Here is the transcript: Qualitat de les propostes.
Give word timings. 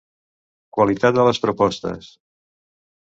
Qualitat 0.77 1.19
de 1.19 1.27
les 1.27 1.41
propostes. 1.45 2.09